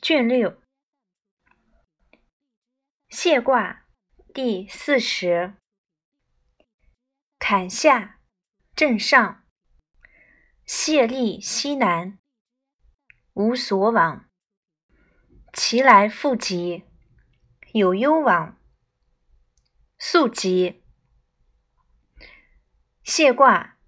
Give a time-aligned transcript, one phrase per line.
[0.00, 0.62] 卷六，
[3.08, 3.84] 谢卦
[4.32, 5.54] 第四十。
[7.40, 8.20] 坎下
[8.76, 9.44] 震上，
[10.64, 12.16] 谢立西南，
[13.32, 14.30] 无所往。
[15.52, 16.84] 其来复急，
[17.72, 18.56] 有攸往，
[19.98, 20.84] 速急。
[23.02, 23.78] 谢卦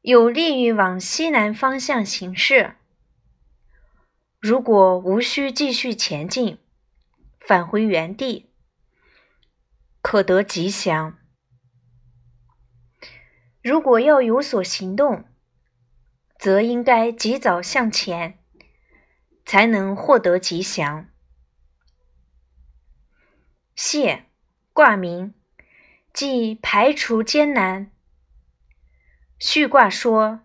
[0.00, 2.77] 有利于往西南方向行事。
[4.40, 6.58] 如果无需继续前进，
[7.40, 8.52] 返回原地，
[10.00, 11.14] 可得吉祥；
[13.60, 15.24] 如果要有所行动，
[16.38, 18.38] 则应该及早向前，
[19.44, 21.08] 才能获得吉祥。
[23.74, 24.26] 谢
[24.72, 25.34] 卦名，
[26.12, 27.90] 即排除艰难。
[29.40, 30.42] 序卦说：“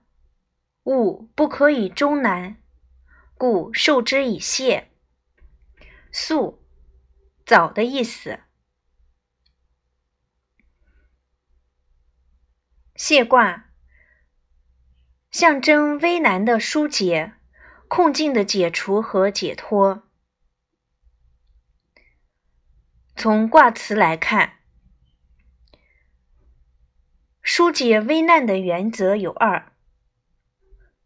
[0.85, 2.57] 物不可以终难。”
[3.43, 4.89] 故受之以谢，
[6.13, 6.65] 速
[7.45, 8.39] 早的意思。
[12.95, 13.69] 谢卦
[15.29, 17.33] 象征危难的疏解、
[17.89, 20.07] 困境的解除和解脱。
[23.17, 24.59] 从卦辞来看，
[27.41, 29.73] 疏解危难的原则有二：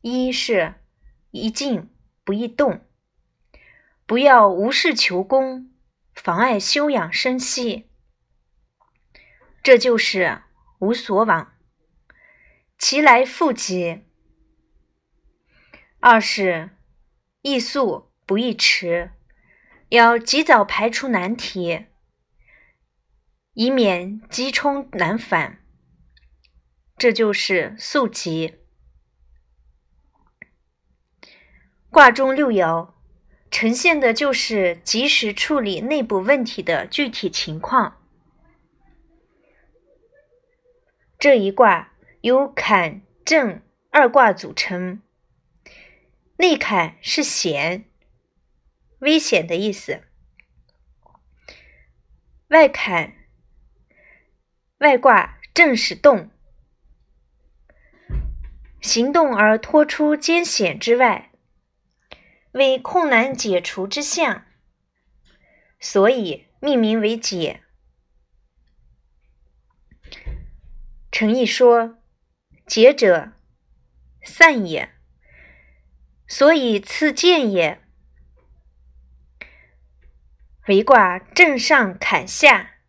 [0.01, 0.75] 一是
[1.31, 1.91] 一静。
[2.27, 2.85] 不易动，
[4.05, 5.71] 不要无事求功，
[6.13, 7.89] 妨碍休养生息，
[9.63, 10.41] 这就是
[10.79, 11.53] 无所往。
[12.77, 14.03] 其来复急。
[16.01, 16.71] 二是
[17.43, 19.11] 易速不易迟，
[19.87, 21.85] 要及早排除难题，
[23.53, 25.65] 以免急冲难返，
[26.97, 28.57] 这就是速急。
[31.89, 32.91] 卦中六爻
[33.49, 38.01] 呈现的就是及时处理内部问题的具体情况。
[41.17, 45.01] 这一卦由坎震二卦组成，
[46.35, 47.85] 内坎是险、
[48.99, 50.03] 危险的意思，
[52.49, 53.13] 外坎
[54.79, 56.29] 外卦正是动，
[58.81, 61.26] 行动而脱出艰险之外。
[62.57, 64.45] 为困难解除之象，
[65.79, 67.61] 所以命名为解。
[71.11, 71.99] 诚意说
[72.65, 73.33] ：“解者，
[74.23, 74.91] 散也。
[76.27, 77.79] 所以次见也。
[80.67, 82.79] 为卦正上坎下，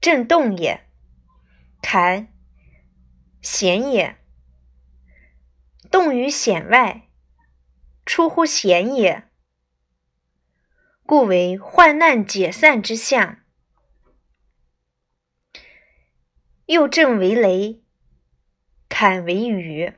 [0.00, 0.88] 震动也。
[1.82, 2.32] 坎，
[3.42, 4.16] 险也。
[5.90, 7.06] 动于险外。”
[8.12, 9.22] 出乎险也，
[11.06, 13.38] 故为患难解散之象。
[16.66, 17.84] 又正为雷，
[18.88, 19.92] 坎为雨。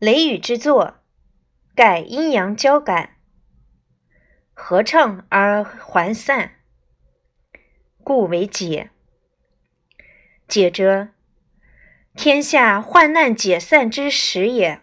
[0.00, 0.96] 雷雨之作，
[1.76, 3.18] 盖阴阳交感，
[4.52, 6.56] 合称而还散，
[8.02, 8.90] 故为解。
[10.48, 11.10] 解者，
[12.16, 14.82] 天下患难解散之时也。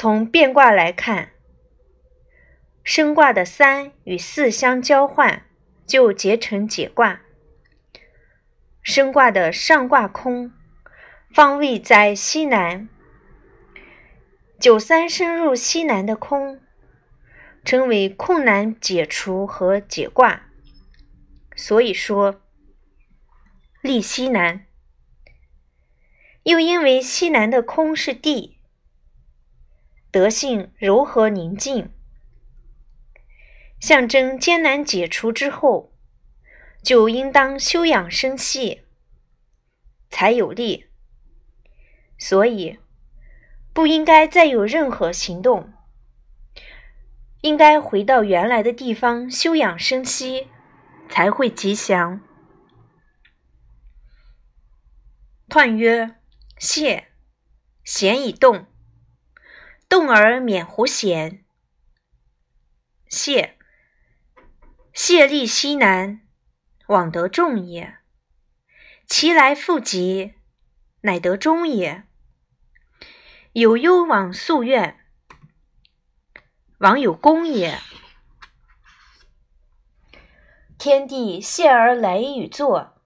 [0.00, 1.32] 从变卦来看，
[2.84, 5.44] 升卦的三与四相交换，
[5.84, 7.22] 就结成解卦。
[8.80, 10.52] 升卦的上卦空，
[11.34, 12.88] 方位在西南，
[14.60, 16.60] 九三升入西南的空，
[17.64, 20.44] 称为困难解除和解卦。
[21.56, 22.40] 所以说，
[23.82, 24.64] 立西南。
[26.44, 28.57] 又因为西南的空是地。
[30.10, 31.90] 德性柔和宁静，
[33.78, 35.92] 象征艰难解除之后，
[36.82, 38.82] 就应当休养生息，
[40.08, 40.86] 才有力。
[42.16, 42.78] 所以，
[43.74, 45.72] 不应该再有任何行动，
[47.42, 50.48] 应该回到原来的地方休养生息，
[51.10, 52.20] 才会吉祥。
[55.50, 56.16] 彖曰：
[56.58, 57.08] 谢，
[57.84, 58.67] 咸以动。
[59.88, 61.44] 动而免乎险。
[63.08, 63.56] 谢，
[64.92, 66.20] 谢立西南，
[66.88, 67.96] 往得众也。
[69.06, 70.34] 其来复急，
[71.00, 72.04] 乃得中也。
[73.52, 75.00] 有攸往夙愿，
[76.78, 77.78] 往有功也。
[80.76, 83.00] 天地谢而雷雨作，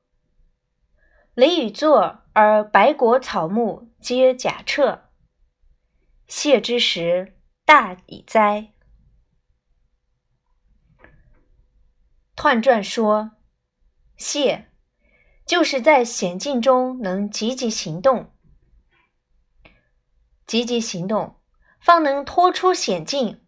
[1.34, 5.12] 雷雨作而百果草木皆甲彻。
[6.34, 7.37] 谢之时，
[7.67, 8.73] 大矣哉！
[12.34, 13.32] 彖传说，
[14.17, 14.73] 谢
[15.44, 18.32] 就是在险境中能积极行动，
[20.46, 21.38] 积极行动
[21.79, 23.44] 方能脱出险境，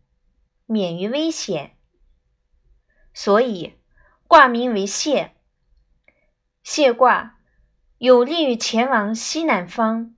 [0.66, 1.78] 免于危险，
[3.14, 3.81] 所以
[4.28, 5.34] 卦名为谢。
[6.62, 7.40] 谢卦
[7.96, 10.14] 有利于前往西南方，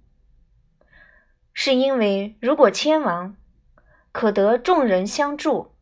[1.56, 3.34] 是因为如果迁亡，
[4.12, 5.72] 可得众人相助。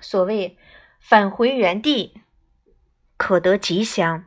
[0.00, 0.58] 所谓。
[0.98, 2.20] 返回原地，
[3.16, 4.24] 可得吉祥，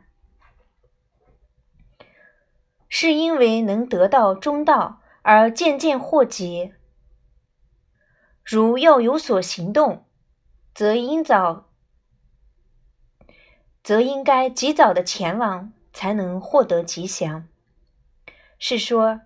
[2.88, 6.72] 是因为能得到中道而渐渐获吉。
[8.42, 10.06] 如要有所行动，
[10.74, 11.68] 则应早，
[13.82, 17.46] 则应该及早的前往，才能获得吉祥。
[18.58, 19.20] 是说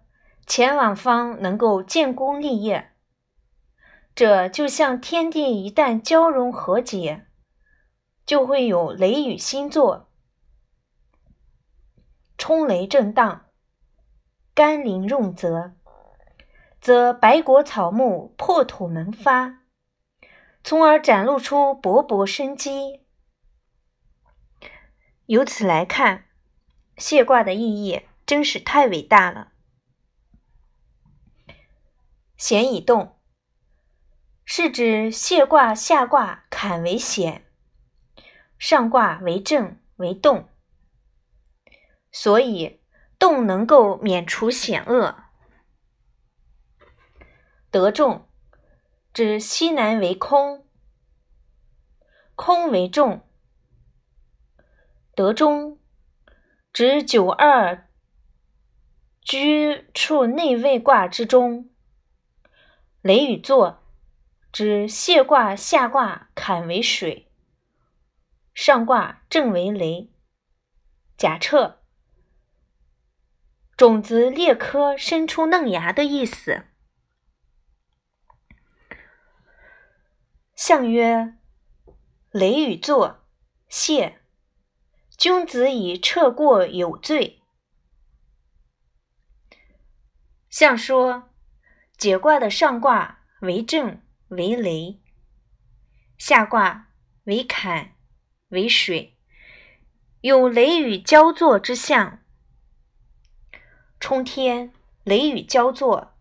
[0.46, 2.93] 前往方能够建功立业。
[4.14, 7.26] 这就像天地一旦交融和解。
[8.26, 10.08] 就会有雷雨星座，
[12.38, 13.44] 冲雷震荡，
[14.55, 15.75] 甘霖润泽，
[16.81, 19.58] 则百果草木破土萌发，
[20.62, 23.02] 从而展露出勃勃生机。
[25.26, 26.25] 由此来看，
[26.97, 29.52] 谢卦的意义真是太伟大了。
[32.37, 33.19] 险以动，
[34.45, 37.47] 是指谢卦下卦坎为险。
[38.59, 40.49] 上卦为正为动，
[42.11, 42.81] 所以
[43.19, 45.17] 动能够免除险恶。
[47.71, 48.29] 得中，
[49.13, 50.67] 指西南为空，
[52.35, 53.29] 空为重。
[55.15, 55.79] 得中，
[56.73, 57.89] 指九二
[59.21, 61.69] 居处内位卦之中。
[63.05, 63.83] 雷雨作，
[64.51, 67.31] 指谢卦下卦坎为水。
[68.55, 70.11] 上卦震为雷，
[71.19, 71.83] 假设
[73.77, 76.65] 种子裂颗生出嫩芽的意思。
[80.57, 81.37] 象曰：
[82.31, 83.27] 雷雨作，
[83.69, 84.23] 谢。
[85.19, 87.43] 君子以撤过有罪。
[90.49, 91.34] 象说
[91.96, 95.00] 解卦的上卦为震为雷，
[96.19, 96.88] 下卦
[97.25, 97.91] 为坎。
[98.49, 99.19] 为水，
[100.20, 102.20] 有雷雨交作之象。
[103.99, 106.14] 冲天，雷雨交作，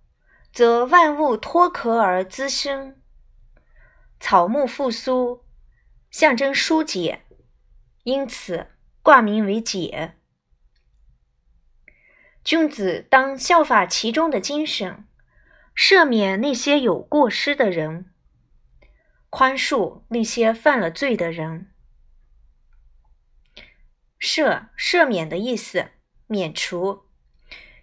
[0.51, 2.99] 则万物脱壳而滋生，
[4.19, 5.45] 草木复苏，
[6.09, 7.23] 象征疏解，
[8.03, 8.67] 因此
[9.03, 10.15] 卦名为解。
[12.43, 15.05] 君子当效法其中的精神，
[15.75, 18.11] 赦免那些有过失的人，
[19.29, 21.71] 宽恕那些犯了罪的人。
[24.19, 25.91] 赦赦免的意思，
[26.27, 27.05] 免除；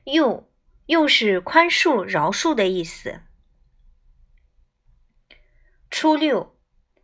[0.04, 0.50] 又
[0.86, 3.20] 又是宽恕饶恕的意思。
[5.90, 6.56] 初六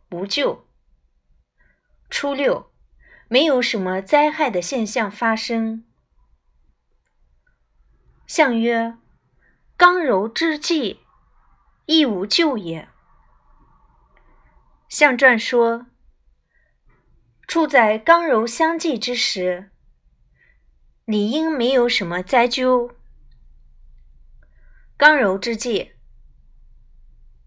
[0.09, 0.67] 无咎。
[2.09, 2.71] 初六
[3.27, 5.85] 没有什么灾害的现象发生。
[8.25, 8.97] 象曰：
[9.79, 11.01] 刚柔之际，
[11.85, 12.89] 亦无咎也。
[14.89, 15.85] 象传说。
[17.47, 19.69] 处在刚柔相济之时，
[21.05, 22.95] 理应没有什么灾咎。
[24.97, 25.91] 刚柔之际，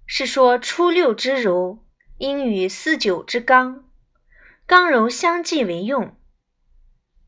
[0.07, 1.85] 是说初六之柔
[2.19, 3.91] 应与四九之刚，
[4.67, 6.17] 刚柔相济为用。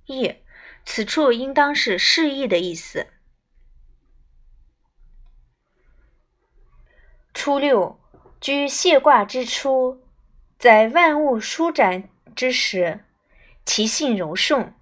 [0.07, 0.37] 意，
[0.85, 3.12] 此处应当是示意的意思。
[7.35, 7.99] 初六
[8.41, 10.03] 居谢卦之初，
[10.59, 12.09] 在万物舒展。
[12.35, 13.05] 之时，
[13.67, 14.75] 其性柔顺，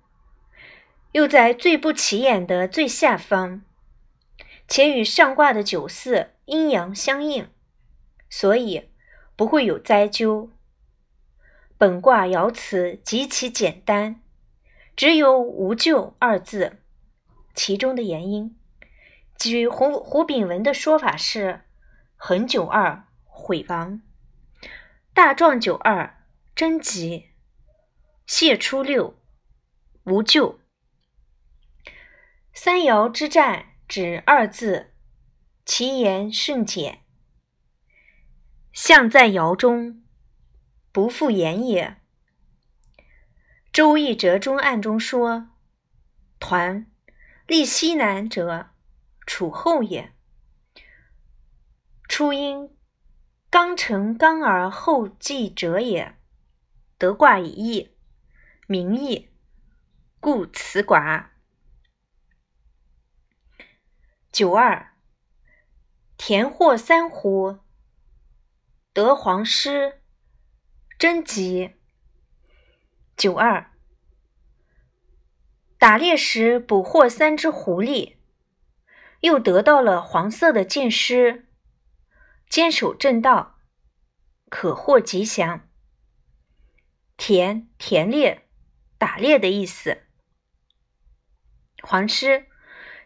[1.11, 3.63] 又在最不起眼的最下方，
[4.69, 7.49] 且与上卦的九四阴阳相应，
[8.29, 8.91] 所以
[9.35, 10.51] 不会有灾咎。
[11.77, 14.23] 本卦爻辞极其简单，
[14.95, 16.79] 只有“无咎”二字，
[17.53, 18.57] 其中的原因，
[19.37, 21.63] 据胡胡炳文的说法是：
[22.23, 24.03] 横九二毁亡，
[25.15, 26.23] 大壮九二
[26.55, 27.31] 贞吉。
[28.27, 29.19] 谢初六，
[30.05, 30.61] 无咎。
[32.53, 34.93] 三爻之战，指二字，
[35.65, 37.01] 其言甚简。
[38.71, 40.05] 象在爻中，
[40.93, 41.97] 不复言也。
[43.73, 45.49] 《周易折中案》中说
[46.39, 46.87] ：“团
[47.47, 48.69] 立西南者，
[49.27, 50.13] 楚后也。”
[52.11, 52.77] 初因
[53.51, 56.17] 刚成刚而后继者也。
[56.99, 57.95] 得卦以义，
[58.67, 59.31] 名义，
[60.19, 61.27] 故辞寡。
[64.33, 64.91] 九二，
[66.17, 67.61] 田获三斛，
[68.93, 70.01] 得黄师，
[70.99, 71.77] 贞吉。
[73.17, 73.71] 九二，
[75.79, 78.17] 打猎时捕获三只狐狸，
[79.21, 81.47] 又得到了黄色的箭狮，
[82.51, 83.61] 坚守正道，
[84.49, 85.69] 可获吉祥。
[87.17, 88.49] 田田猎，
[88.99, 90.03] 打猎的意思。
[91.81, 92.49] 黄狮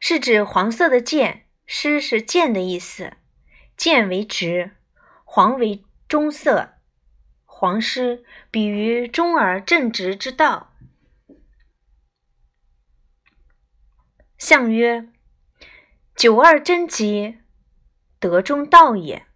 [0.01, 3.19] 是指黄色的箭，狮是箭的意思。
[3.77, 4.79] 箭为直，
[5.25, 6.77] 黄为中色，
[7.45, 10.75] 黄狮比喻中而正直之道。
[14.39, 15.13] 象曰：
[16.17, 17.41] 九二贞吉，
[18.19, 19.27] 德中道也。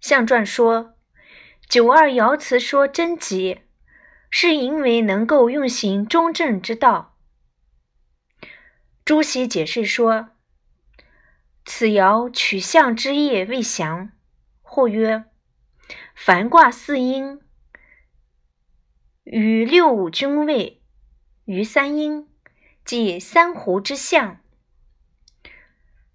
[0.00, 0.94] 象传说。
[1.68, 3.60] 九二爻辞说贞吉，
[4.28, 7.16] 是因为能够用行中正之道。
[9.04, 10.30] 朱熹解释说
[11.64, 14.10] ：“此爻取象之意未详，
[14.62, 15.26] 或曰：
[16.14, 17.40] 凡卦四阴，
[19.22, 20.82] 与六五君位
[21.44, 22.28] 于三阴，
[22.84, 24.40] 即三湖之象。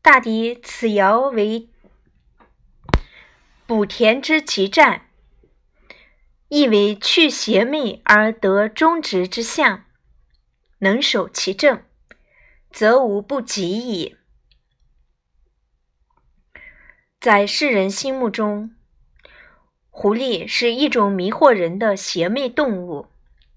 [0.01, 1.69] 大抵此爻为
[3.65, 5.01] 补田之奇战。”
[6.47, 9.85] 意为去邪魅而得中直之象，
[10.77, 11.83] 能守其正，
[12.71, 14.15] 则无不及矣。
[17.19, 18.75] 在世人心目中，
[19.89, 23.07] 狐狸是一种迷惑人的邪魅动物，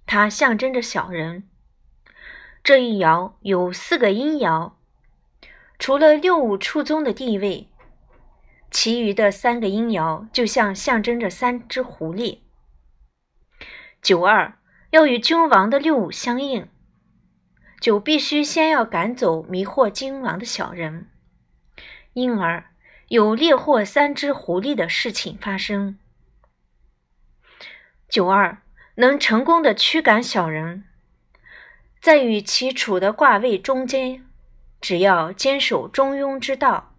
[0.07, 1.47] 它象征着小人。
[2.65, 4.73] 这一爻有四个阴爻，
[5.79, 7.69] 除了六五处宗的地位，
[8.71, 12.41] 其余的三个阴爻就像象征着三只狐狸。
[14.03, 14.59] 九二
[14.91, 16.69] 要与君王的六五相应，
[17.81, 21.09] 就必须先要赶走迷惑君王的小人，
[22.13, 22.71] 因而
[23.09, 25.99] 有猎获三只狐狸的事情发生。
[28.09, 28.63] 九二
[28.95, 30.85] 能成功的驱赶小人，
[32.01, 34.27] 在与其处的卦位中间，
[34.81, 36.95] 只要坚守中庸之道，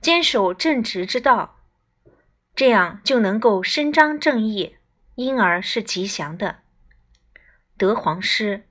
[0.00, 1.60] 坚守正直之道，
[2.54, 4.76] 这样就能够伸张正义。
[5.16, 6.60] 因而是吉祥的。
[7.76, 8.66] 德皇师，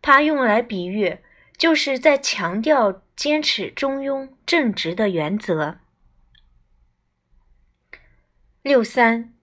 [0.00, 1.18] 它用来比喻，
[1.58, 5.80] 就是在强调坚持中庸正直的原则。
[8.62, 9.34] 六三，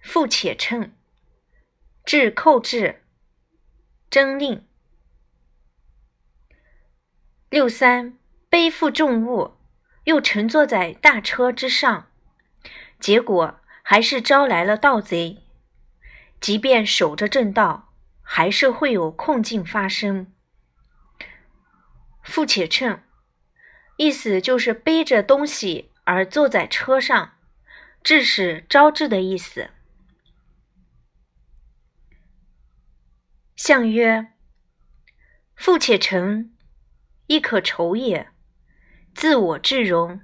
[0.00, 0.92] 复且称，
[2.04, 3.02] 至寇至，
[4.10, 4.66] 征令。
[7.48, 8.18] 六三，
[8.50, 9.52] 背负重物，
[10.08, 12.10] 又乘坐在大车之上，
[12.98, 13.60] 结果。
[13.90, 15.38] 还是招来了盗贼，
[16.42, 20.30] 即便守着正道，还是会有困境发生。
[22.22, 23.00] 富且乘，
[23.96, 27.38] 意思就是背着东西而坐在车上，
[28.02, 29.70] 致使招致的意思。
[33.56, 34.34] 相曰：
[35.56, 36.54] 富且乘，
[37.26, 38.26] 亦可酬也；
[39.18, 40.20] 自我至荣，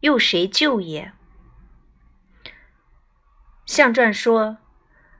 [0.00, 1.14] 又谁救也？
[3.64, 4.58] 象传说，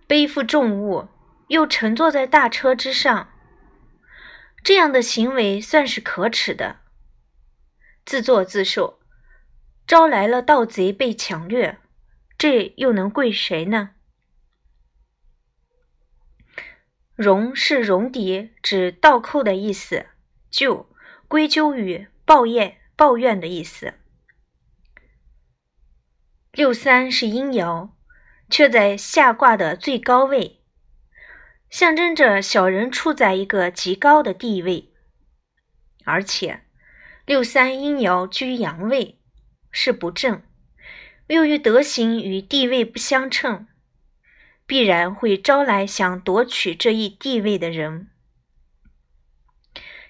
[0.07, 1.09] 背负重物，
[1.47, 3.33] 又乘坐在大车之上，
[4.63, 6.81] 这样的行为算是可耻的，
[8.05, 9.01] 自作自受，
[9.87, 11.79] 招来了盗贼被抢掠，
[12.37, 13.93] 这又能怪谁呢？
[17.17, 20.05] 戎是戎狄，指倒扣的意思；
[20.51, 20.87] 就
[21.29, 23.95] 归咎于抱怨、抱怨的意思。
[26.53, 27.91] 六三是阴爻。
[28.51, 30.63] 却在下卦的最高位，
[31.69, 34.91] 象征着小人处在一个极高的地位，
[36.05, 36.63] 而且
[37.27, 39.21] 六三阴爻居阳位，
[39.71, 40.43] 是不正，
[41.27, 43.67] 由于德行与地位不相称，
[44.67, 48.09] 必然会招来想夺取这一地位的人，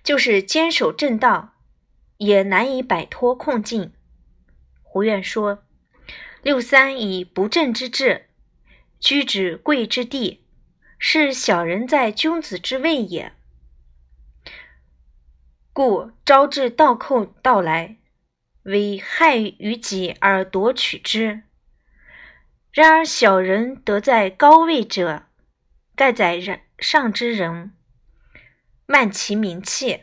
[0.05, 1.55] 就是坚守正道，
[2.19, 3.93] 也难以摆脱困境。
[4.83, 5.65] 胡愿说，
[6.43, 8.27] 六三以不正之志。
[9.01, 10.45] 居止贵之地，
[10.99, 13.33] 是小人在君子之位也。
[15.73, 17.99] 故招致盗寇到来，
[18.65, 21.45] 为害于己而夺取之。
[22.73, 25.27] 然而小人得在高位者，
[25.95, 27.73] 盖在人上之人，
[28.87, 30.03] 慢其名气，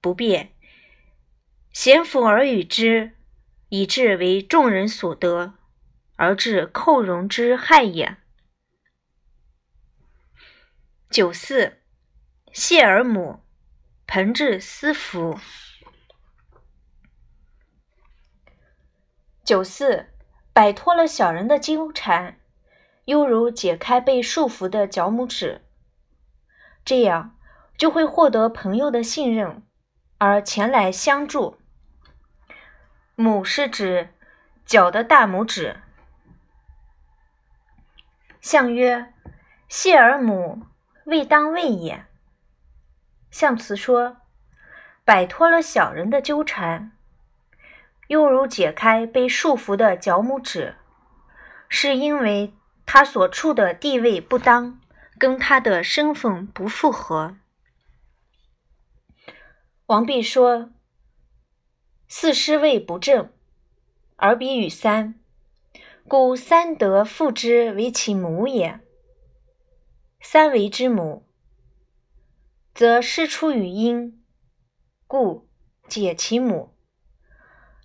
[0.00, 0.52] 不便，
[1.72, 3.12] 贤辅而与之，
[3.70, 5.54] 以致为众人所得，
[6.16, 8.18] 而致寇戎之害也。
[11.08, 11.78] 九四，
[12.52, 13.40] 谢而母，
[14.06, 15.38] 盆至私服。
[19.42, 20.10] 九四，
[20.52, 22.38] 摆脱了小人的纠缠，
[23.06, 25.62] 犹如解开被束缚的脚拇指，
[26.84, 27.38] 这样
[27.78, 29.62] 就会获得朋友的信任，
[30.18, 31.58] 而前来相助。
[33.22, 34.08] 母是指
[34.66, 35.76] 脚的大拇指。
[38.40, 39.14] 相曰：
[39.68, 40.66] 谢而母，
[41.04, 42.04] 未当位也。
[43.30, 44.16] 象辞说，
[45.04, 46.90] 摆脱了小人的纠缠。
[48.08, 50.74] 犹如解开被束缚的脚拇指，
[51.68, 52.52] 是因为
[52.84, 54.80] 他所处的地位不当，
[55.16, 57.36] 跟他的身份不符合。
[59.86, 60.70] 王弼说
[62.14, 63.32] ：“四师位不正，
[64.16, 65.18] 而比与三，
[66.06, 68.80] 故三德复之为其母也。
[70.20, 71.26] 三为之母，
[72.74, 74.22] 则师出于阴，
[75.06, 75.48] 故
[75.88, 76.76] 解其母。”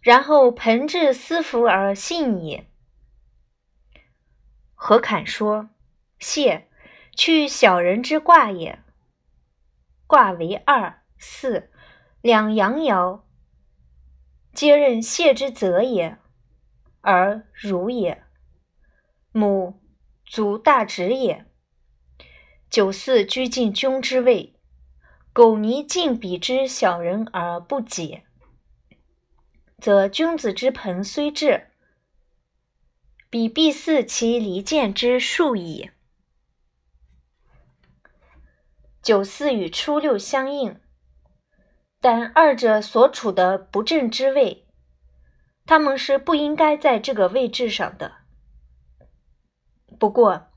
[0.03, 2.69] 然后盆至私服而信也。
[4.74, 5.69] 何侃说
[6.19, 6.67] ：“谢，
[7.15, 8.84] 去小人之卦也。
[10.05, 11.72] 卦为二四
[12.19, 13.22] 两阳爻，
[14.58, 16.18] 皆任谢之泽也，
[17.02, 18.24] 而如也。
[19.32, 19.80] 母
[20.26, 21.46] 足大直也。
[22.68, 24.56] 九四居进君之位，
[25.32, 28.24] 苟泥尽彼之小人而不解。”
[29.78, 31.68] 则君子之盆虽至，
[33.30, 35.92] 彼必似其离间之数矣。
[39.04, 40.82] 九四与初六相应，
[42.00, 44.68] 但二者所处的不正之位，
[45.66, 48.14] 他们是不应该在这个位置上的。
[50.00, 50.48] 不过，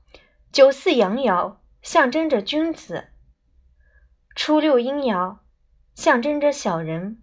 [0.51, 3.09] 九四阳爻象征着君子，
[4.35, 5.39] 初六阴爻
[5.95, 7.21] 象征着小人，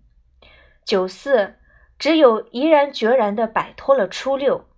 [0.85, 1.54] 九四。
[1.98, 4.68] 只有毅然决然地摆脱了初六，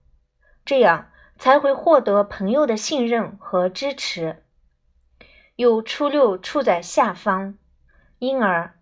[0.65, 4.47] 这样才会获得朋友的信任和支持。
[5.57, 7.59] 有初六处在下方，
[8.21, 8.80] 因而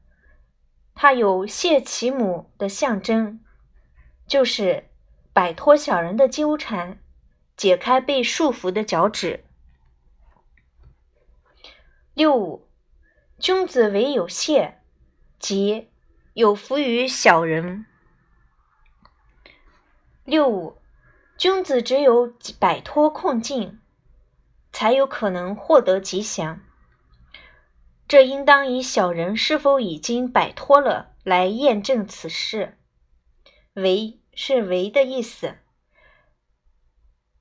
[1.01, 3.39] 它有谢其母的象征，
[4.27, 4.91] 就是
[5.33, 6.99] 摆脱小人的纠缠，
[7.57, 9.45] 解开被束缚的脚趾。
[12.15, 12.67] 六五，
[13.39, 14.81] 君子唯有谢，
[15.39, 15.89] 即
[16.33, 17.87] 有福于小人。
[20.25, 20.79] 六五，
[21.37, 23.79] 君子只有摆脱困境，
[24.73, 26.61] 才有可能获得吉祥。
[28.09, 32.79] 这应当以小人是否已经摆脱了来验证此事。
[33.75, 35.59] 为是为的意思，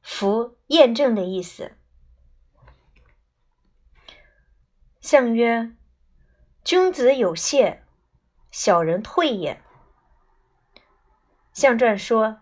[0.01, 1.77] 福验证的意思。
[4.99, 5.71] 相曰：
[6.65, 7.84] 君子有谢，
[8.51, 9.62] 小人退也。
[11.53, 12.41] 象传说。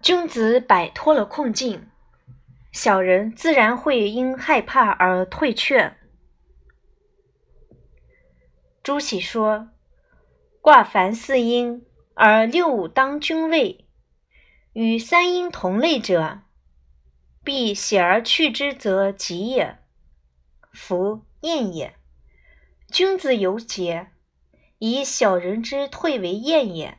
[0.00, 1.90] 君子摆脱了困境，
[2.70, 5.97] 小人自然会因害怕而退却。
[8.88, 9.68] 朱熹说
[10.62, 13.86] ：“卦凡四阴，而六五当君位，
[14.72, 16.40] 与三阴同类者，
[17.44, 19.80] 必喜而去之，则吉也，
[20.72, 21.96] 福验也。
[22.90, 24.08] 君子有节，
[24.78, 26.98] 以小人之退为验也。”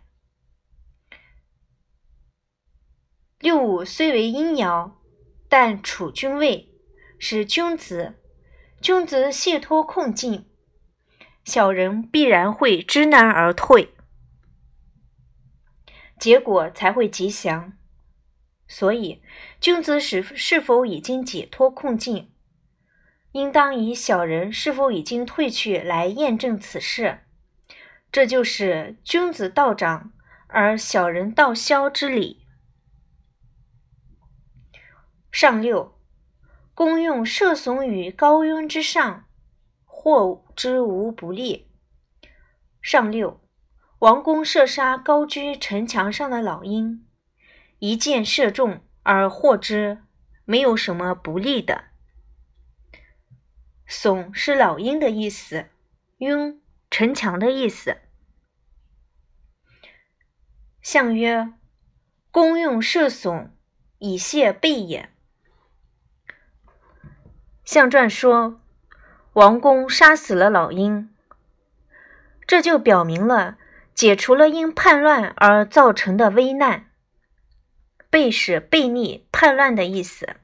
[3.42, 4.92] 六五虽为阴爻，
[5.50, 6.72] 但处君位，
[7.18, 8.22] 是君子。
[8.80, 10.49] 君子卸脱困境，
[11.44, 13.94] 小人必然会知难而退，
[16.20, 17.74] 结果才会吉祥。
[18.68, 19.24] 所以，
[19.60, 22.32] 君子是是否已经解脱困境，
[23.32, 27.22] 应当以小人是否已经退去来验证此事。
[28.12, 30.14] 这就是君子道长
[30.48, 32.46] 而小人道消之理。
[35.32, 35.96] 上六，
[36.74, 39.26] 公用射损于高渊之上，
[40.02, 41.70] 或之无不利。
[42.82, 43.42] 上六，
[44.00, 47.06] 王公射杀高居城墙上的老鹰，
[47.80, 50.02] 一箭射中而获之，
[50.46, 51.84] 没有什么不利的。
[53.90, 55.68] 耸是老鹰的意思，
[56.20, 57.98] 拥城墙的意思。
[60.82, 61.52] 相曰：
[62.32, 63.50] 公用射耸，
[63.98, 65.10] 以谢备也。
[67.66, 68.62] 象传说，
[69.34, 71.10] 王公杀死了老鹰，
[72.48, 73.58] 这就表明了
[73.94, 76.88] 解除了因叛乱而造成的危难。
[78.10, 80.36] 背是背逆、叛乱的意思。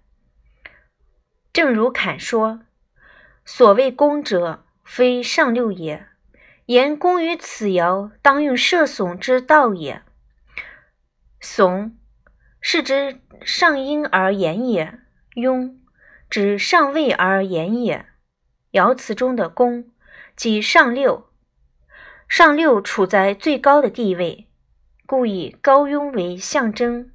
[1.52, 2.62] 正如侃说
[3.44, 6.08] ：“所谓攻者，非上六也。
[6.68, 10.04] 言攻于此爻，当用射耸之道也。
[11.42, 11.94] 耸
[12.62, 15.00] 是指上阴而言也，
[15.36, 15.76] 庸
[16.30, 18.06] 指上位而言也。
[18.76, 19.90] 爻辞中的宫，
[20.36, 21.30] 即上六。
[22.28, 24.50] 上六处在最高的地位，
[25.06, 27.10] 故以高庸为象征。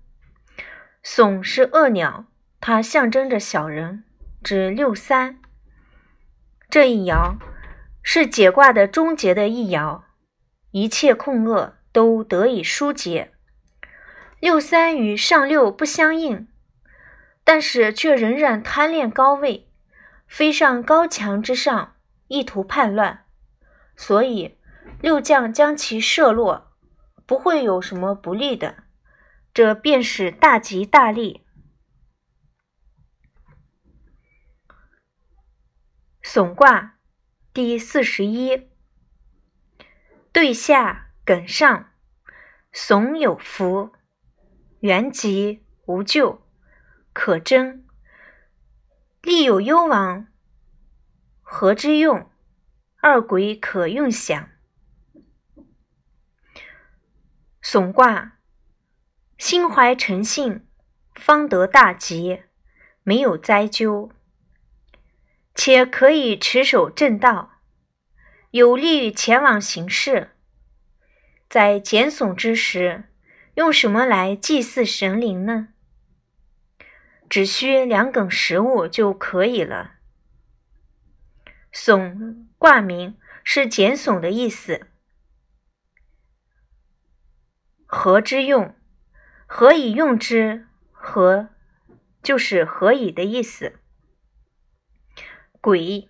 [1.05, 2.25] 耸是恶鸟，
[2.63, 4.05] 它象征着小人，
[4.43, 5.39] 指六三。
[6.71, 7.37] 这一爻
[8.03, 10.01] 是解卦的终结的一爻，
[10.71, 13.33] 一切控恶都得以疏解。
[14.39, 16.49] 六三与上六不相应，
[17.45, 19.70] 但是却仍然贪恋高位，
[20.31, 21.97] 飞上高墙之上，
[22.29, 23.27] 意图叛乱，
[23.95, 24.57] 所以。
[25.03, 26.73] 六将将其射落，
[27.25, 28.85] 不会有什么不利的，
[29.55, 31.47] 这便是大吉大利。
[36.23, 36.99] 耸卦
[37.55, 38.69] 第四十一，
[40.33, 41.93] 对下艮上，
[42.75, 43.93] 耸有福，
[44.81, 46.47] 元吉无咎，
[47.15, 47.87] 可争，
[49.23, 50.27] 利有攸往，
[51.43, 52.31] 何之用？
[53.03, 54.49] 二鬼可用享。
[57.61, 58.39] 损卦，
[59.37, 60.67] 心怀诚信，
[61.15, 62.45] 方得大吉，
[63.03, 64.11] 没有灾咎，
[65.55, 67.51] 且可以持守正道，
[68.53, 70.31] 有利于前往行事。
[71.49, 73.05] 在减损之时，
[73.55, 75.69] 用什么来祭祀神灵呢？
[77.31, 79.93] 只需两梗食物就可以了。
[81.73, 84.89] 耸卦名是减耸的意思。
[87.87, 88.75] 何之用？
[89.47, 90.67] 何以用之？
[90.91, 91.51] 何
[92.21, 93.79] 就是何以的意思。
[95.63, 96.09] 簋，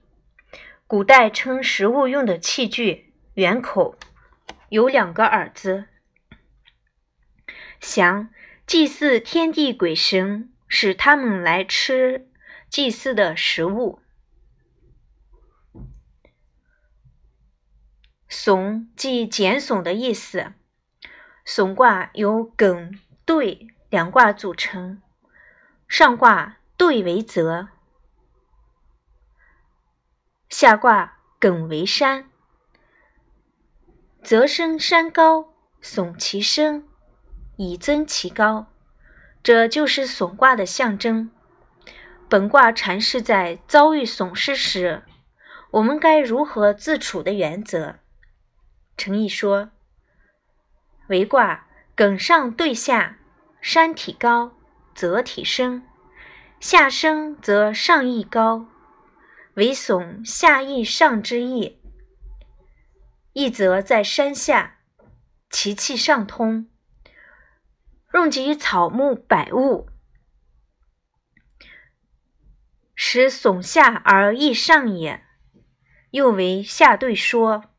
[0.86, 3.98] 古代称食物用的器具，圆口，
[4.70, 5.84] 有两个耳子。
[7.78, 8.30] 祥，
[8.66, 12.30] 祭祀天地鬼神，使他们来吃
[12.70, 14.00] 祭祀的食物。
[18.30, 20.52] 耸，即减耸的意思。
[21.44, 25.02] 耸卦由艮兑两卦组成，
[25.88, 27.68] 上卦兑为泽，
[30.48, 32.30] 下卦艮为山。
[34.22, 36.86] 泽生山高，耸其身，
[37.56, 38.72] 以增其高，
[39.42, 41.30] 这就是损卦的象征。
[42.28, 45.02] 本卦阐释在遭遇损失时，
[45.72, 47.96] 我们该如何自处的原则。
[48.96, 49.70] 诚意说。
[51.08, 53.18] 为卦艮上兑下，
[53.60, 54.52] 山体高
[54.94, 55.82] 则体升，
[56.60, 58.66] 下升则上亦高，
[59.54, 61.80] 为损下亦上之意。
[63.32, 64.76] 意则在山下，
[65.50, 66.68] 其气上通，
[68.12, 69.88] 用及草木百物，
[72.94, 75.24] 使耸下而易上也。
[76.10, 77.70] 又为下对说，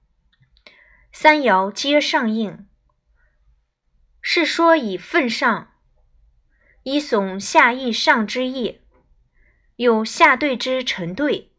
[1.12, 2.66] 三爻皆上应。
[4.22, 5.74] 是说以奋上，
[6.84, 8.80] 以耸下益上之意，
[9.76, 11.52] 有下对之成对，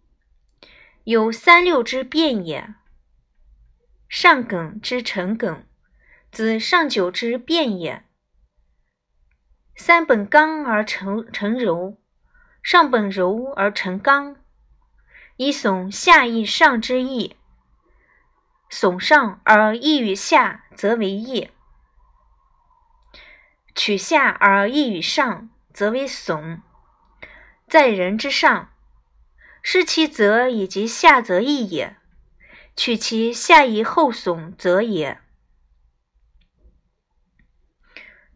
[1.04, 2.74] 有三六之变也。
[4.08, 5.66] 上梗之成梗，
[6.30, 8.06] 子上九之变也。
[9.74, 11.96] 三本刚而成成柔，
[12.62, 14.36] 上本柔而成刚，
[15.36, 17.36] 以耸下益上之意。
[18.70, 21.50] 耸上而益于下，则为益。
[23.74, 26.60] 取下而益于上，则为耸；
[27.66, 28.70] 在人之上，
[29.62, 31.96] 失其则以及下则益也；
[32.76, 35.20] 取其下以后耸，则也。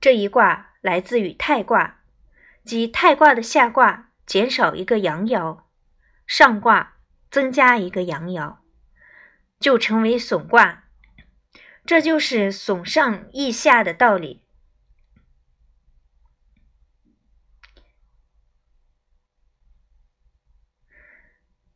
[0.01, 2.03] 这一卦来自于太卦，
[2.65, 5.63] 即太卦的下卦减少一个阳爻，
[6.27, 6.97] 上卦
[7.31, 8.59] 增加一个阳爻，
[9.59, 10.85] 就成为损卦。
[11.85, 14.43] 这就是损上益下的道理。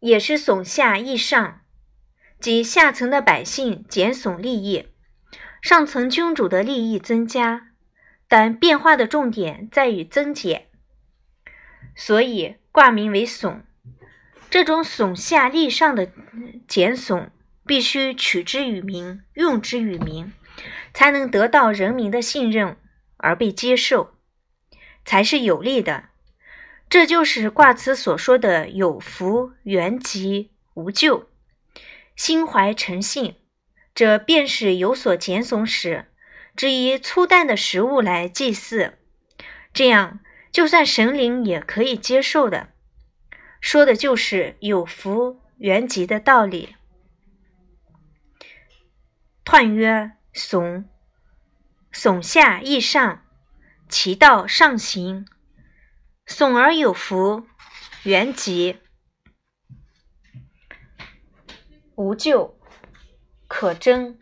[0.00, 1.60] 也是损下益上，
[2.40, 4.88] 即下层的百姓减损利益，
[5.60, 7.69] 上层君主的利益增加。
[8.30, 10.68] 但变化的重点在于增减，
[11.96, 13.62] 所以卦名为耸。
[14.48, 16.08] 这种耸下利上的
[16.68, 17.32] 减损，
[17.66, 20.32] 必须取之于民，用之于民，
[20.94, 22.76] 才能得到人民的信任
[23.16, 24.14] 而被接受，
[25.04, 26.10] 才是有利的。
[26.88, 31.28] 这就是卦辞所说的“有福原吉无咎”，
[32.14, 33.34] 心怀诚信，
[33.92, 36.06] 这便是有所减损时，
[36.60, 38.98] 只以粗淡的食物来祭祀，
[39.72, 40.20] 这样
[40.52, 42.68] 就算神灵也可以接受的。
[43.62, 46.76] 说的就是有福原吉的道理。
[49.42, 50.84] 彖曰：耸，
[51.90, 53.24] 耸下益上，
[53.88, 55.26] 其道上行。
[56.26, 57.46] 耸而有福，
[58.02, 58.76] 原吉，
[61.94, 62.54] 无咎，
[63.48, 64.18] 可贞。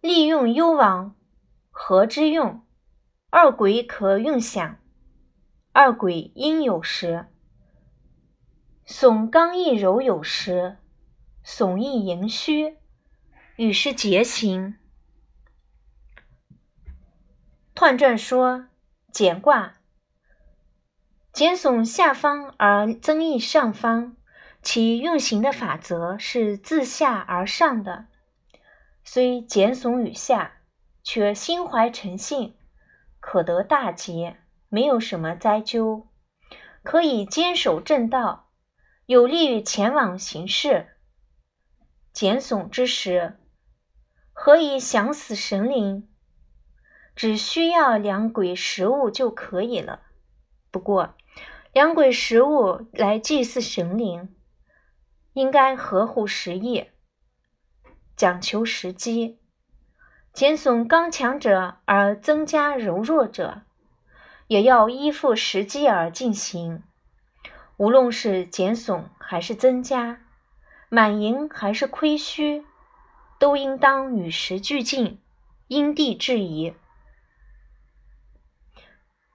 [0.00, 1.14] 利用幽王，
[1.70, 2.64] 何之用？
[3.28, 4.78] 二鬼可用享，
[5.72, 7.26] 二鬼应有时。
[8.86, 10.78] 耸刚毅柔有时，
[11.44, 12.78] 耸易盈虚，
[13.56, 14.78] 与是节行。
[17.74, 18.66] 彖传说。
[19.12, 19.74] 简卦，
[21.32, 24.16] 简耸下方而增益上方，
[24.62, 28.06] 其运行的法则是自下而上的。
[29.12, 30.60] 虽减损于下，
[31.02, 32.54] 却心怀诚信，
[33.18, 34.36] 可得大吉，
[34.68, 36.06] 没有什么灾咎，
[36.84, 38.52] 可以坚守正道，
[39.06, 40.90] 有利于前往行事。
[42.12, 43.40] 减损之时，
[44.32, 46.08] 何以想死神灵？
[47.16, 50.02] 只需要两鬼食物就可以了。
[50.70, 51.16] 不过，
[51.72, 54.32] 两鬼食物来祭祀神灵，
[55.32, 56.86] 应该合乎时宜，
[58.20, 59.38] 讲求时机。
[60.34, 63.62] 减损刚强者而增加柔弱者，
[64.46, 66.82] 也要依附时机而进行。
[67.78, 70.20] 无论是减损还是增加，
[70.90, 72.66] 满盈还是亏虚，
[73.38, 75.18] 都应当与时俱进，
[75.68, 76.74] 因地制宜。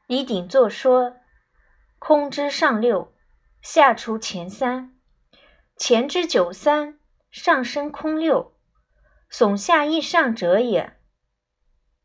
[0.05, 1.15] 以鼎作说，
[1.97, 3.11] 空之上六，
[3.63, 4.93] 下除前三，
[5.75, 6.99] 前之九三，
[7.31, 8.54] 上升空六，
[9.31, 10.97] 耸下益上者也。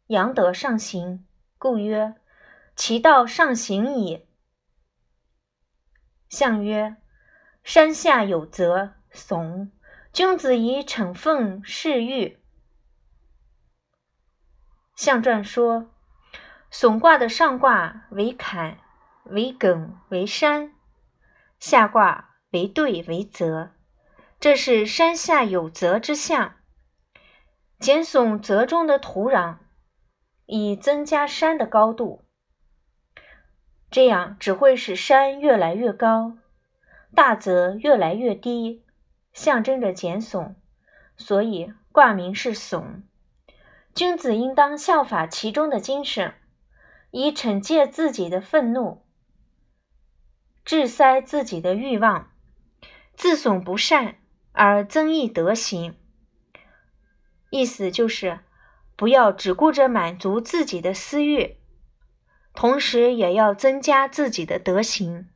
[0.06, 1.26] 阳德上行，
[1.58, 2.14] 故曰
[2.74, 4.26] 其道上行矣。
[6.28, 6.96] 象曰：
[7.62, 9.70] 山下有泽，耸。
[10.12, 12.42] 君子以惩奉事欲。
[14.96, 15.90] 象传说。
[16.72, 18.78] 耸卦的上卦为坎，
[19.24, 20.70] 为艮，为山；
[21.58, 23.72] 下卦为兑，为泽。
[24.38, 26.59] 这是山下有泽之象。
[27.80, 29.56] 减损泽中的土壤，
[30.44, 32.22] 以增加山的高度。
[33.90, 36.36] 这样只会使山越来越高，
[37.14, 38.84] 大泽越来越低，
[39.32, 40.54] 象征着减损。
[41.16, 43.08] 所以卦名是损。
[43.94, 46.34] 君子应当效法其中的精神。
[47.10, 49.02] 以惩戒自己的愤怒，
[50.64, 52.30] 制塞自己的欲望，
[53.14, 54.14] 自损不善
[54.52, 55.96] 而增益德行。
[57.50, 58.40] 意思就是
[58.96, 61.58] 不要只顾着满足自己的私欲，
[62.54, 65.28] 同时也要增加自己的德行。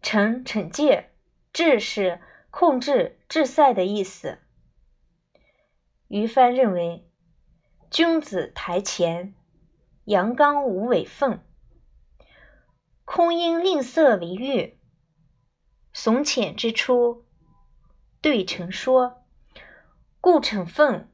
[0.00, 1.10] 惩惩戒，
[1.52, 4.38] 治是控制、制塞的意思。
[6.08, 7.10] 于帆认为，
[7.90, 9.34] 君子台前。
[10.06, 11.40] 阳刚无尾凤，
[13.04, 14.80] 空应吝啬为欲，
[15.92, 17.26] 怂浅之初，
[18.20, 19.19] 对成说，
[20.20, 21.08] 故成凤。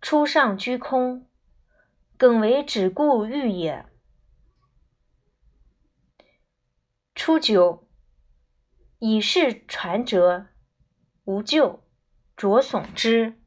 [0.00, 1.28] 初上居空，
[2.18, 3.86] 艮为只顾欲也。
[7.14, 7.88] 初九，
[8.98, 10.46] 以事传折，
[11.24, 11.84] 无咎，
[12.36, 13.38] 着耸之。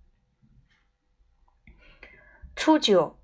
[2.55, 3.17] 初九。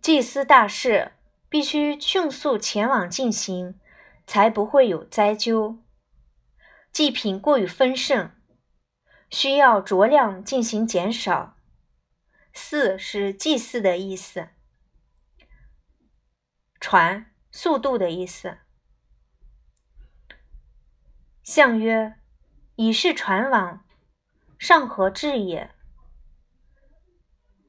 [0.00, 1.12] 祭司大事
[1.48, 3.78] 必须迅速前往进行，
[4.26, 5.78] 才不会有灾咎。
[6.92, 8.30] 祭品过于丰盛，
[9.30, 11.56] 需要酌量进行减少。
[12.52, 14.48] 四是祭祀的意思，
[16.80, 18.58] 传速度的意思。
[21.42, 22.16] 象曰：
[22.76, 23.84] 以是传往，
[24.58, 25.70] 上何至也？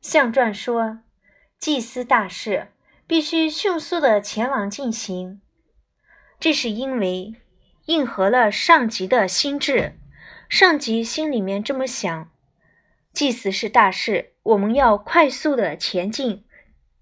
[0.02, 1.00] 象传说。
[1.60, 2.72] 祭司大事
[3.06, 5.42] 必须迅速的前往进行，
[6.40, 7.36] 这是因为
[7.86, 10.00] 应和了上级的心智。
[10.50, 12.32] 上级心里面这么想：
[13.14, 16.44] 祭祀是大事，我们要快速的前进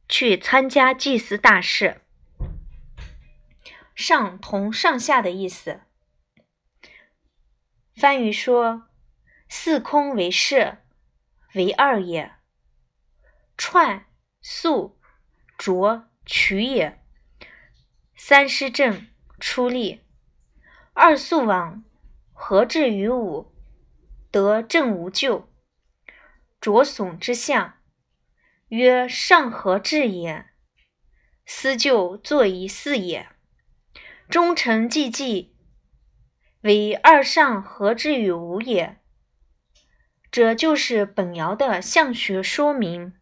[0.09, 2.01] 去参加祭祀大事。
[3.95, 5.79] 上同上下的意思。
[7.95, 8.89] 番禺说
[9.47, 10.79] ：“四空为摄，
[11.53, 12.33] 为二也。
[13.55, 14.05] 串、
[14.41, 14.99] 素、
[15.57, 17.01] 浊、取也。
[18.13, 19.07] 三师正
[19.39, 20.01] 出力，
[20.93, 21.83] 二素往，
[22.39, 23.51] 何至于五，
[24.29, 25.49] 得正无咎。
[26.61, 27.79] 浊耸之象，
[28.67, 30.45] 曰上何至也。
[31.47, 33.27] 思就作以四也。
[34.29, 35.55] 忠臣既济，
[36.61, 39.01] 为二上何至于无也。
[40.29, 43.13] 这就是本爻的象学说明。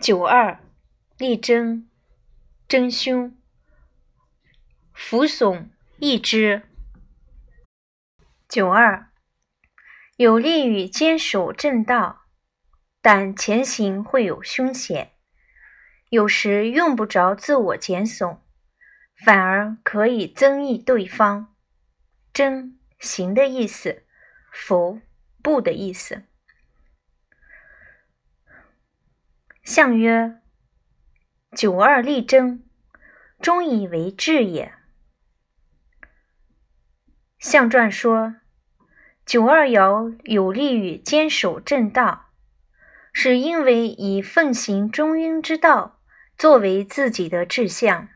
[0.00, 0.60] 九二。
[1.16, 1.88] 力争，
[2.66, 3.38] 争凶，
[4.92, 5.68] 扶耸
[6.06, 6.64] 益之。
[8.46, 9.10] 九二，
[10.18, 12.26] 有利于坚守正道，
[13.00, 15.12] 但前行会有凶险，
[16.10, 18.38] 有时用不着自我减损，
[19.24, 21.56] 反而可以增益对方。
[22.34, 24.02] 争，行的意思；
[24.52, 25.00] 扶，
[25.42, 26.24] 不的意思。
[29.62, 30.42] 象曰。
[31.56, 32.62] 九二力争，
[33.40, 34.74] 终以为治也。
[37.44, 38.36] 象传说，
[39.26, 42.30] 九二爻有利于坚守正道，
[43.12, 46.00] 是因为以奉行中庸之道
[46.38, 48.08] 作为自己的志向。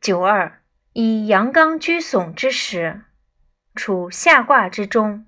[0.00, 3.02] 九二以阳刚居耸之时，
[3.74, 5.26] 处下卦之中，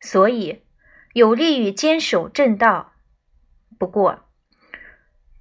[0.00, 0.64] 所以
[1.12, 2.94] 有利于坚守正道。
[3.78, 4.26] 不过，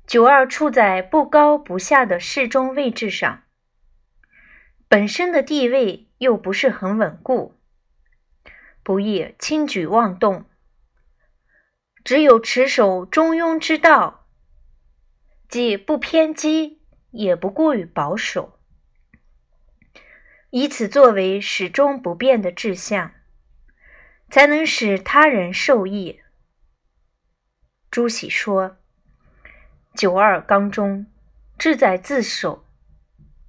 [0.06, 3.44] 九二处在不高不下的适中位置上，
[4.92, 7.58] 本身的地位又不是很稳固，
[8.84, 10.44] 不易轻举妄动。
[12.04, 14.28] 只有持守中庸之道，
[15.48, 18.60] 既不偏激，也不过于保守，
[20.50, 23.14] 以此作为始终不变的志向，
[24.30, 26.20] 才能使他人受益。
[27.90, 28.76] 朱熹说。
[29.96, 31.06] 九二刚中，
[31.58, 32.66] 志在自守，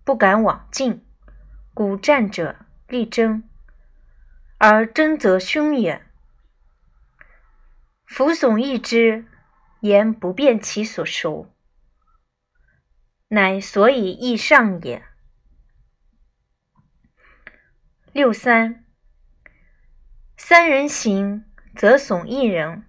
[0.04, 1.04] 不敢往进，
[1.74, 3.48] 古战者力争，
[4.58, 6.04] 而争则凶也。
[8.06, 9.26] 扶耸益之，
[9.80, 11.54] 言不变其所守，
[13.28, 15.04] 乃所以易上也。
[18.12, 18.84] 六三，
[20.36, 22.84] 三人行，则耸一人；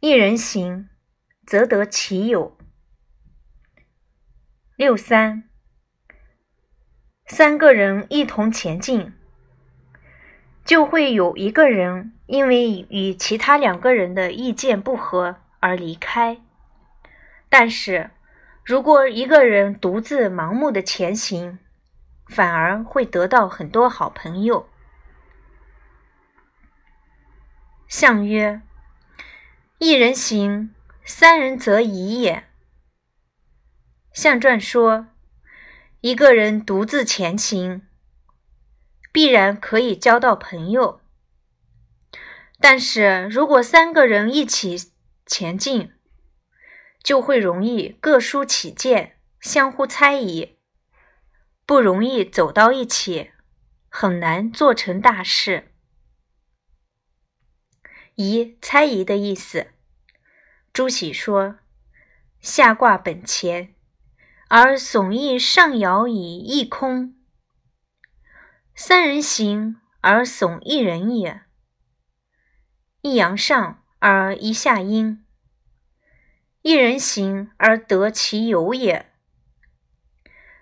[0.00, 0.88] 一人行。
[1.46, 2.56] 则得其友。
[4.76, 5.50] 六三，
[7.26, 9.12] 三个人一同前进，
[10.64, 16.40] 就会有一个人因为与其他两个人的意见不合而离开。
[17.48, 18.10] 但是
[18.64, 21.58] 如果一个人独自盲目的前行，
[22.26, 24.68] 反而会得到很多好朋友。
[27.88, 28.60] 相曰：
[29.78, 30.74] 一人行。
[31.06, 32.44] 三人则已也。
[34.10, 35.08] 象传说，
[36.04, 37.80] 一个人独自前行，
[39.10, 41.00] 必然可以交到朋友；
[42.60, 44.92] 但是如果三个人一起
[45.24, 45.94] 前进，
[47.02, 50.58] 就会容易各抒己见，相互猜疑，
[51.64, 53.30] 不容易走到一起，
[53.88, 55.72] 很难做成大事。
[58.16, 59.68] 疑，猜疑的意思。
[60.70, 61.60] 朱熹说
[62.42, 63.73] ：“下卦本乾，
[64.48, 67.16] 而耸益上爻以益空。
[68.74, 71.42] 三人行而耸一人也。
[73.00, 75.24] 一阳上而一下阴，
[76.62, 79.12] 一人行而得其有也。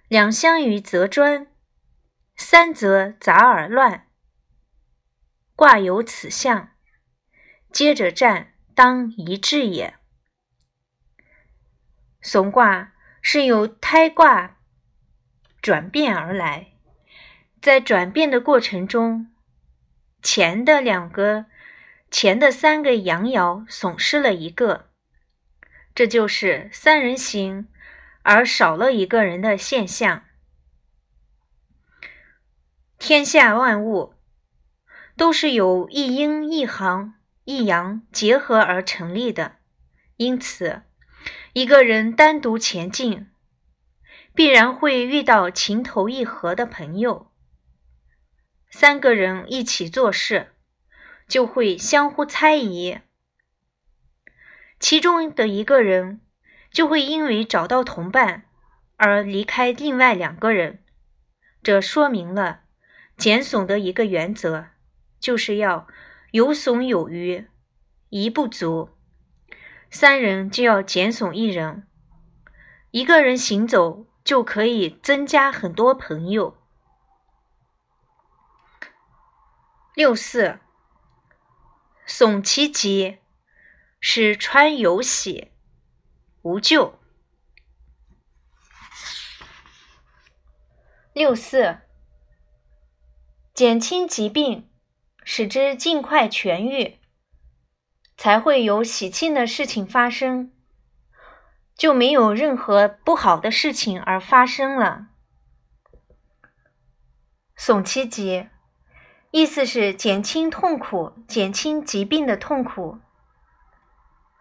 [0.09, 1.47] 两相与则专，
[2.37, 4.09] 三则杂而乱。
[5.55, 6.71] 卦有此象，
[7.71, 9.97] 接着战，当一致也。”
[12.21, 12.92] 怂卦
[13.25, 14.59] 是由胎卦
[15.63, 16.73] 转变而来，
[17.63, 19.33] 在转变的过程中，
[20.21, 21.47] 前的两个、
[22.11, 24.91] 前的三个阳爻损失了一个，
[25.95, 27.69] 这就是三人行
[28.23, 30.25] 而少了一个人的现象。
[32.99, 34.15] 天下万物
[35.17, 37.15] 都是由一阴一行、
[37.45, 39.59] 一阳结合而成立的，
[40.17, 40.83] 因此。
[41.55, 43.29] 一个人单独前进，
[44.35, 47.31] 必然会遇到情投意合的朋友；
[48.71, 50.55] 三个人一起做事，
[51.29, 53.01] 就会相互猜疑，
[54.81, 56.23] 其中的一个人
[56.71, 58.45] 就会因为找到同伴
[58.97, 60.83] 而离开另外两个人。
[61.63, 62.63] 这说明了
[63.19, 64.69] 减损的一个原则，
[65.21, 65.87] 就是要
[66.31, 67.47] 有损有余，
[68.09, 68.89] 一不足，
[69.93, 71.87] 三人就要减损一人。
[72.91, 76.57] 一个人行走就可以增加很多朋友。
[79.95, 80.59] 六四，
[82.07, 83.19] 损其疾，
[84.01, 85.53] 使川有喜，
[86.41, 86.99] 无咎。
[91.13, 91.81] 六四，
[93.53, 94.71] 减轻疾病，
[95.23, 96.99] 使之尽快痊愈，
[98.23, 100.53] 才会有喜庆的事情发生，
[101.75, 105.09] 就没有任何不好的事情而发生了。
[107.57, 108.49] 损其疾，
[109.33, 113.01] 意思是减轻痛苦，减轻疾病的痛苦。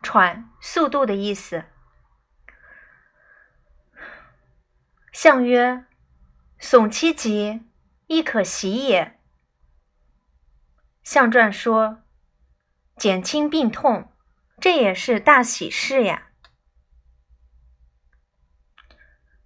[0.03, 1.65] 喘，速度的意思。
[5.11, 5.87] 相曰。
[6.59, 7.63] 损其疾，
[8.05, 9.19] 亦可喜也。
[11.01, 12.00] 象传说，
[13.01, 14.11] 减轻病痛，
[14.59, 16.27] 这也是大喜事呀。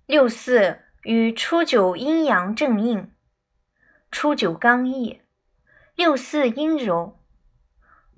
[0.05, 3.15] 六四与初九阴阳正应，
[4.11, 5.21] 初九刚毅，
[5.95, 7.23] 六四阴柔，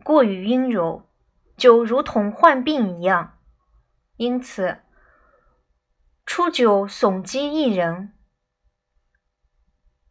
[0.04, 1.08] 过于阴柔，
[1.56, 3.38] 就如同患病一样。
[4.16, 4.80] 因此，
[6.26, 8.12] 初九损积一人。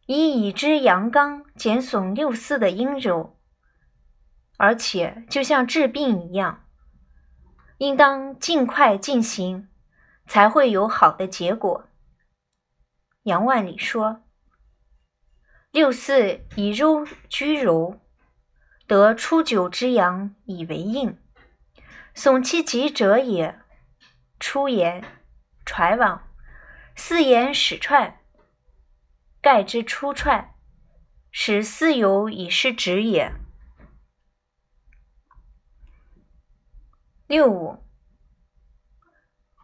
[0.05, 3.36] 以已知阳刚减损六四的阴柔，
[4.57, 6.65] 而且就像治病一样，
[7.77, 9.69] 应当尽快进行，
[10.27, 11.87] 才会有好的结果。
[13.23, 14.23] 杨万里说
[15.71, 17.99] ：“六四以柔居柔，
[18.87, 21.17] 得初九之阳以为应，
[22.15, 23.59] 损其疾者也。
[24.39, 25.03] 出言
[25.65, 26.27] 揣往，
[26.95, 28.19] 四言始串。”
[29.39, 30.55] 盖之初串，
[31.31, 33.31] 使四有以失职也。
[37.27, 37.83] 六五，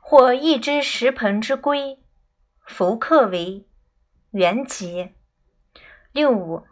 [0.01, 2.03] 或一只石盆之龟，
[2.65, 3.65] 弗克为
[4.31, 5.13] 原籍。
[6.11, 6.63] 六五，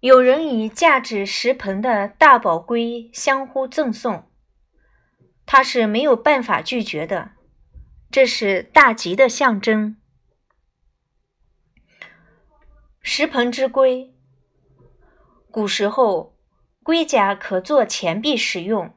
[0.00, 4.30] 有人以价值十盆的大宝龟相互赠送，
[5.46, 7.30] 他是没有办法拒绝的，
[8.10, 9.96] 这是大吉的象征。
[13.00, 14.14] 石盆之龟，
[15.50, 16.36] 古时候
[16.82, 18.94] 龟甲可做钱币使用，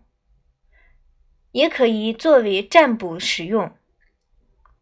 [1.54, 3.74] 也可以作为占卜使用。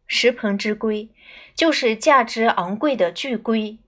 [0.06, 1.08] 石盆之龟
[1.54, 3.78] 就是价值昂贵的巨龟，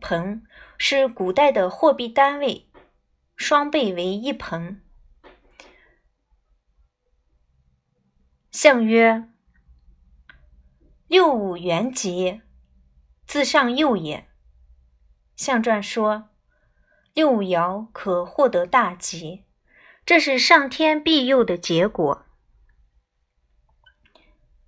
[0.00, 0.44] 盆
[0.76, 2.68] 是古代的货币单位，
[3.34, 4.82] 双倍为一盆。
[8.52, 9.28] 象曰：
[11.08, 12.42] 六五元吉，
[13.26, 14.28] 自上佑也。
[15.34, 16.30] 象传说，
[17.12, 19.45] 六五爻可获得大吉，
[20.06, 22.24] 这是上天庇佑的结果。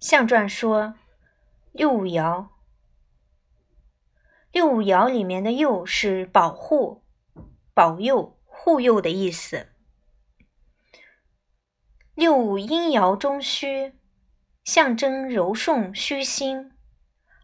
[0.00, 0.96] 象传说，
[1.70, 2.48] 六五爻，
[4.50, 7.04] 六五爻里面的“佑”是保护、
[7.72, 9.68] 保佑、护佑的意思。
[12.16, 13.92] 六五阴爻中虚，
[14.64, 16.72] 象征柔顺虚心，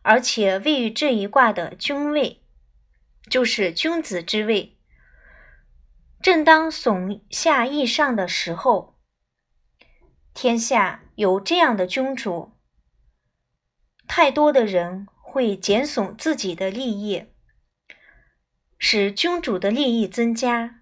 [0.03, 2.43] 而且位于这一卦的君位。
[3.31, 4.74] 就是君子之位，
[6.25, 8.99] 正当耸下益上的时候，
[10.33, 12.53] 天下有这样的君主，
[14.09, 17.27] 太多的人会减损自己的利益，
[18.79, 20.81] 使君主的利益增加，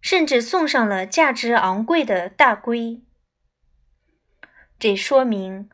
[0.00, 3.04] 甚至送上了价值昂贵的大龟。
[4.80, 5.70] 这说明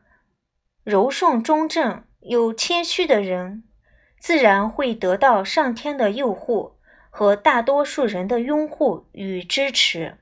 [0.83, 3.63] 柔顺中正、又谦虚的人。
[4.19, 6.78] 自然会得到上天的佑护
[7.09, 10.19] 和大多数人的拥护与支持，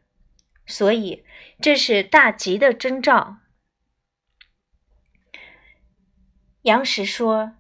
[0.66, 1.26] 所以
[1.62, 3.38] 这是大吉的征兆。
[6.64, 7.54] 杨时说：“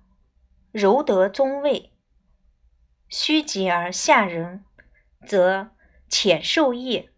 [0.71, 1.93] 柔得宗位，
[3.07, 4.65] 虚极而下人，
[5.25, 5.71] 则
[6.09, 7.09] 浅受益，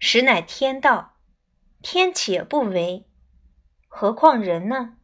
[0.00, 1.14] 实乃天道。
[1.80, 3.06] 天且不为，
[3.86, 4.96] 何况人呢？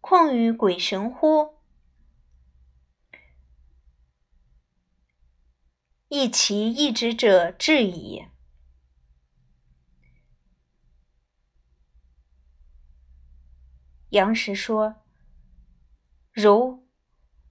[0.00, 1.58] 况与鬼神乎？”
[6.14, 8.26] 亦其意志者至矣。
[14.10, 14.96] 杨时说
[16.30, 16.86] ：“柔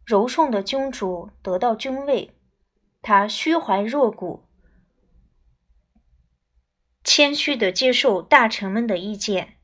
[0.06, 2.38] 柔顺的君主得到君位，
[3.02, 4.48] 他虚怀若谷，
[7.04, 9.58] 谦虚的接受大臣们的意见，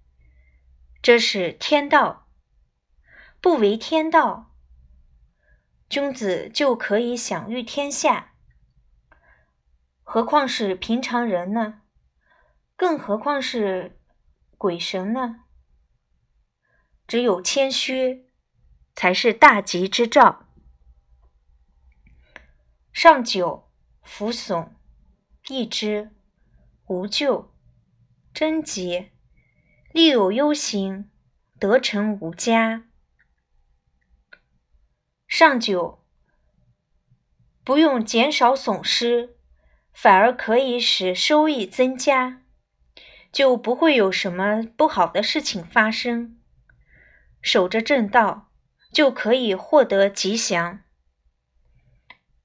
[1.04, 2.28] 这是天道。
[3.40, 4.56] 不为天道，
[5.88, 8.34] 君子就可以享誉天下，
[10.10, 11.82] 何况是平常人呢？
[12.78, 14.00] 更何况是
[14.58, 15.44] 鬼神呢？
[17.06, 18.26] 只有谦虚，
[18.96, 20.46] 才是大吉之兆。
[22.94, 23.70] 上九，
[24.02, 24.70] 扶耸，
[25.50, 26.16] 益之，
[26.86, 27.54] 无咎，
[28.34, 29.12] 贞吉，
[29.92, 31.12] 利有攸行，
[31.60, 32.88] 得成无加。
[35.28, 36.06] 上九，
[37.66, 39.37] 不用减少损失，
[40.00, 42.44] 反而可以使收益增加，
[43.32, 46.40] 就不会有什么不好的事情发生。
[47.42, 48.52] 守着正道，
[48.94, 50.84] 就可以获得吉祥，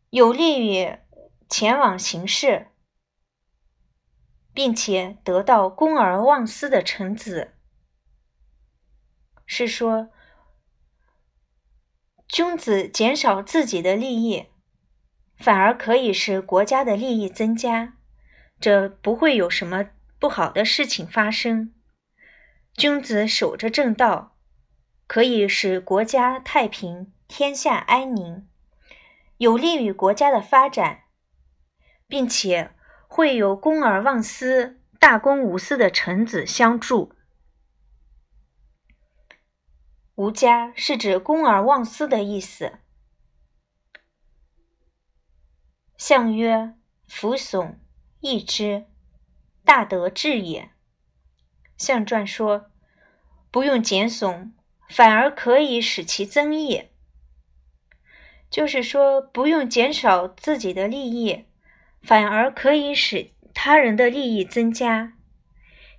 [0.09, 0.97] 有利于
[1.47, 2.69] 前往行事，
[4.55, 7.53] 并且得到公而忘私的臣子。
[9.45, 10.09] 是说，
[12.27, 14.47] 君子减少自己的利益，
[15.43, 17.95] 反而可以使国家的利益增加，
[18.61, 19.86] 这不会有什么
[20.18, 21.74] 不好的事情发生。
[22.74, 24.30] 君子守着正道。
[25.09, 28.49] 可以使国家太平，天下安宁，
[29.36, 31.03] 有利于国家的发展，
[32.09, 32.70] 并且
[33.07, 37.12] 会有公而忘私、大公无私的臣子相助。
[40.14, 42.78] 无家是指公而忘私的意思。
[46.05, 46.75] 相曰：
[47.07, 47.77] 扶耸，
[48.19, 48.87] 益之，
[49.65, 50.71] 大德至也。
[51.77, 52.73] 相传说，
[53.53, 54.51] 不用减耸。
[54.89, 56.89] 反而可以使其增益，
[58.51, 61.45] 就是说，不用减少自己的利益，
[62.03, 65.13] 反而可以使他人的利益增加，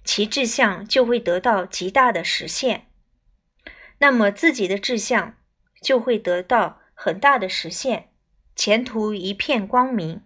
[0.04, 2.88] 其志向就会得到极大的实现。
[4.00, 5.38] 那么自己的志向
[5.82, 8.13] 就会得到很大的实现，
[8.56, 10.22] 前途一片光明。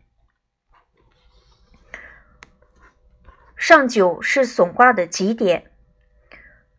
[3.55, 5.71] 上九是损卦的极点。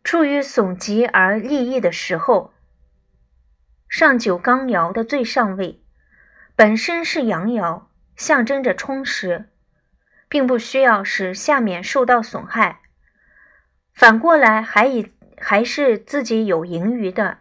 [0.05, 2.55] 处于损极而利益的时候，
[3.89, 5.83] 上九刚爻的最上位，
[6.57, 9.51] 本身是阳爻，象征着充实，
[10.27, 12.81] 并不需要使下面受到损害，
[13.93, 17.41] 反过来还以还是自己有盈余的，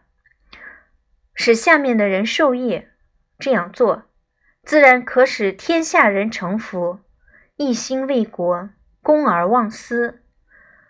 [1.34, 2.86] 使下面的人受益。
[3.40, 4.04] 这样做，
[4.64, 7.00] 自然可使天下人臣服，
[7.56, 8.70] 一心为国，
[9.02, 10.24] 公而忘私，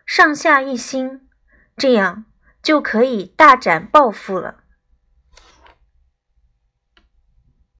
[0.05, 1.27] 上下一心。
[1.75, 2.25] 这样
[2.63, 4.63] 就可以大展抱负了。